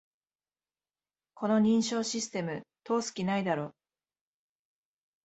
[1.35, 3.75] この認証システム、通す気ないだろ